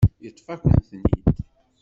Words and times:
Yeṭṭef-akent-ten-id. 0.23 1.25